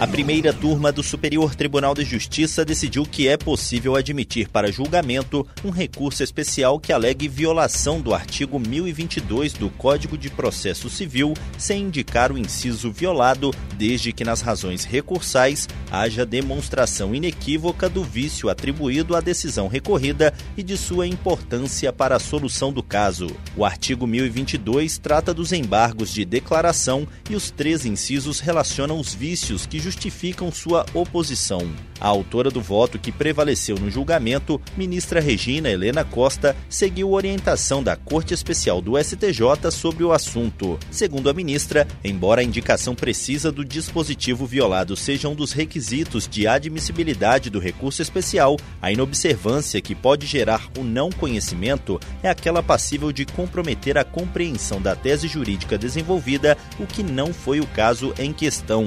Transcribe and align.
A 0.00 0.06
primeira 0.06 0.50
turma 0.50 0.90
do 0.90 1.02
Superior 1.02 1.54
Tribunal 1.54 1.94
de 1.94 2.06
Justiça 2.06 2.64
decidiu 2.64 3.04
que 3.04 3.28
é 3.28 3.36
possível 3.36 3.94
admitir 3.96 4.48
para 4.48 4.72
julgamento 4.72 5.46
um 5.62 5.68
recurso 5.68 6.22
especial 6.22 6.80
que 6.80 6.90
alegue 6.90 7.28
violação 7.28 8.00
do 8.00 8.14
artigo 8.14 8.58
1022 8.58 9.52
do 9.52 9.68
Código 9.68 10.16
de 10.16 10.30
Processo 10.30 10.88
Civil, 10.88 11.34
sem 11.58 11.82
indicar 11.82 12.32
o 12.32 12.38
inciso 12.38 12.90
violado, 12.90 13.54
desde 13.76 14.10
que 14.10 14.24
nas 14.24 14.40
razões 14.40 14.84
recursais 14.84 15.68
haja 15.92 16.24
demonstração 16.24 17.14
inequívoca 17.14 17.86
do 17.86 18.02
vício 18.02 18.48
atribuído 18.48 19.14
à 19.14 19.20
decisão 19.20 19.68
recorrida 19.68 20.32
e 20.56 20.62
de 20.62 20.78
sua 20.78 21.06
importância 21.06 21.92
para 21.92 22.16
a 22.16 22.20
solução 22.20 22.72
do 22.72 22.82
caso. 22.82 23.26
O 23.54 23.66
artigo 23.66 24.06
1022 24.06 24.96
trata 24.96 25.34
dos 25.34 25.52
embargos 25.52 26.10
de 26.10 26.24
declaração 26.24 27.06
e 27.28 27.36
os 27.36 27.50
três 27.50 27.84
incisos 27.84 28.40
relacionam 28.40 28.98
os 28.98 29.12
vícios 29.12 29.66
que 29.66 29.89
justificam 29.90 30.52
sua 30.52 30.86
oposição. 30.94 31.68
A 32.00 32.06
autora 32.06 32.50
do 32.50 32.62
voto 32.62 32.98
que 32.98 33.12
prevaleceu 33.12 33.76
no 33.76 33.90
julgamento, 33.90 34.58
ministra 34.76 35.20
Regina 35.20 35.68
Helena 35.68 36.04
Costa, 36.04 36.56
seguiu 36.68 37.12
orientação 37.12 37.82
da 37.82 37.94
Corte 37.94 38.32
Especial 38.32 38.80
do 38.80 38.96
STJ 38.96 39.70
sobre 39.70 40.04
o 40.04 40.12
assunto. 40.12 40.78
Segundo 40.90 41.28
a 41.28 41.34
ministra, 41.34 41.86
embora 42.02 42.40
a 42.40 42.44
indicação 42.44 42.94
precisa 42.94 43.52
do 43.52 43.64
dispositivo 43.64 44.46
violado 44.46 44.96
seja 44.96 45.28
um 45.28 45.34
dos 45.34 45.52
requisitos 45.52 46.26
de 46.26 46.46
admissibilidade 46.46 47.50
do 47.50 47.58
recurso 47.58 48.00
especial, 48.00 48.56
a 48.80 48.92
inobservância 48.92 49.80
que 49.80 49.94
pode 49.94 50.26
gerar 50.26 50.68
o 50.78 50.84
não 50.84 51.10
conhecimento 51.10 52.00
é 52.22 52.30
aquela 52.30 52.62
passível 52.62 53.12
de 53.12 53.26
comprometer 53.26 53.98
a 53.98 54.04
compreensão 54.04 54.80
da 54.80 54.94
tese 54.94 55.26
jurídica 55.26 55.76
desenvolvida, 55.76 56.56
o 56.78 56.86
que 56.86 57.02
não 57.02 57.34
foi 57.34 57.60
o 57.60 57.66
caso 57.66 58.14
em 58.18 58.32
questão. 58.32 58.86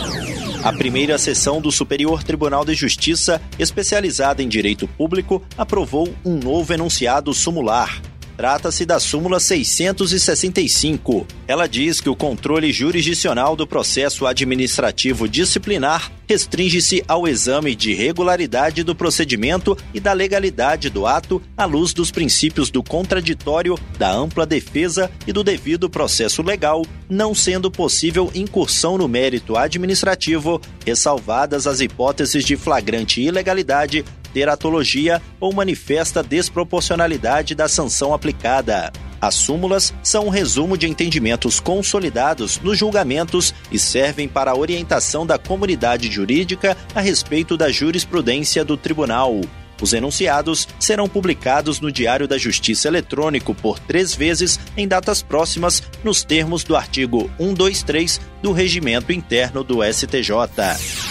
A 0.63 0.71
primeira 0.71 1.17
sessão 1.17 1.59
do 1.59 1.71
Superior 1.71 2.21
Tribunal 2.23 2.63
de 2.63 2.75
Justiça, 2.75 3.41
especializada 3.57 4.43
em 4.43 4.47
direito 4.47 4.87
público, 4.87 5.41
aprovou 5.57 6.13
um 6.23 6.37
novo 6.37 6.71
enunciado 6.71 7.33
sumular. 7.33 7.99
Trata-se 8.41 8.87
da 8.87 8.99
súmula 8.99 9.39
665. 9.39 11.27
Ela 11.47 11.67
diz 11.67 12.01
que 12.01 12.09
o 12.09 12.15
controle 12.15 12.71
jurisdicional 12.71 13.55
do 13.55 13.67
processo 13.67 14.25
administrativo 14.25 15.29
disciplinar 15.29 16.11
restringe-se 16.27 17.03
ao 17.07 17.27
exame 17.27 17.75
de 17.75 17.93
regularidade 17.93 18.81
do 18.81 18.95
procedimento 18.95 19.77
e 19.93 19.99
da 19.99 20.11
legalidade 20.13 20.89
do 20.89 21.05
ato 21.05 21.39
à 21.55 21.65
luz 21.65 21.93
dos 21.93 22.09
princípios 22.09 22.71
do 22.71 22.81
contraditório, 22.81 23.77
da 23.99 24.11
ampla 24.11 24.43
defesa 24.43 25.11
e 25.27 25.33
do 25.33 25.43
devido 25.43 25.87
processo 25.87 26.41
legal, 26.41 26.83
não 27.07 27.35
sendo 27.35 27.69
possível 27.69 28.31
incursão 28.33 28.97
no 28.97 29.07
mérito 29.07 29.55
administrativo, 29.55 30.59
ressalvadas 30.83 31.67
as 31.67 31.79
hipóteses 31.79 32.43
de 32.43 32.55
flagrante 32.55 33.21
ilegalidade, 33.21 34.03
teratologia 34.33 35.21
ou 35.39 35.53
manifesta 35.53 36.23
desproporcionalidade 36.23 37.55
da 37.55 37.67
sanção 37.67 38.13
aplicada. 38.13 38.91
As 39.21 39.35
súmulas 39.35 39.93
são 40.01 40.25
um 40.25 40.29
resumo 40.29 40.75
de 40.75 40.89
entendimentos 40.89 41.59
consolidados 41.59 42.59
nos 42.59 42.77
julgamentos 42.77 43.53
e 43.71 43.77
servem 43.77 44.27
para 44.27 44.49
a 44.49 44.57
orientação 44.57 45.27
da 45.27 45.37
comunidade 45.37 46.11
jurídica 46.11 46.75
a 46.95 47.01
respeito 47.01 47.55
da 47.55 47.71
jurisprudência 47.71 48.65
do 48.65 48.75
tribunal. 48.75 49.39
Os 49.79 49.93
enunciados 49.93 50.67
serão 50.79 51.07
publicados 51.07 51.79
no 51.79 51.91
Diário 51.91 52.27
da 52.27 52.37
Justiça 52.37 52.87
Eletrônico 52.87 53.53
por 53.53 53.79
três 53.79 54.13
vezes 54.13 54.59
em 54.77 54.87
datas 54.87 55.21
próximas, 55.23 55.81
nos 56.03 56.23
termos 56.23 56.63
do 56.63 56.75
artigo 56.75 57.29
123 57.37 58.21
do 58.41 58.51
Regimento 58.51 59.11
Interno 59.11 59.63
do 59.63 59.83
STJ. 59.83 61.10